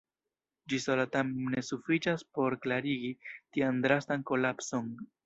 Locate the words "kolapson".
4.31-4.91